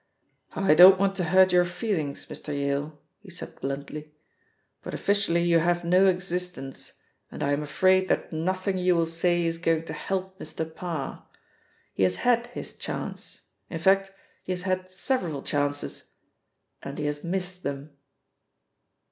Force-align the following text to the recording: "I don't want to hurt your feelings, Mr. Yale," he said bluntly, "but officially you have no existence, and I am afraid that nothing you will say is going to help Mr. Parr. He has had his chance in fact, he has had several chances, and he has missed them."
"I 0.55 0.73
don't 0.73 0.97
want 0.97 1.15
to 1.17 1.25
hurt 1.25 1.51
your 1.51 1.63
feelings, 1.63 2.25
Mr. 2.25 2.47
Yale," 2.47 2.97
he 3.19 3.29
said 3.29 3.61
bluntly, 3.61 4.15
"but 4.81 4.95
officially 4.95 5.43
you 5.43 5.59
have 5.59 5.83
no 5.85 6.07
existence, 6.07 6.93
and 7.31 7.43
I 7.43 7.51
am 7.53 7.61
afraid 7.61 8.07
that 8.07 8.33
nothing 8.33 8.79
you 8.79 8.95
will 8.95 9.05
say 9.05 9.45
is 9.45 9.59
going 9.59 9.85
to 9.85 9.93
help 9.93 10.39
Mr. 10.39 10.65
Parr. 10.75 11.27
He 11.93 12.01
has 12.01 12.15
had 12.15 12.47
his 12.47 12.75
chance 12.77 13.41
in 13.69 13.77
fact, 13.77 14.11
he 14.43 14.53
has 14.53 14.63
had 14.63 14.89
several 14.89 15.43
chances, 15.43 16.11
and 16.81 16.97
he 16.97 17.05
has 17.05 17.23
missed 17.23 17.61
them." 17.61 17.95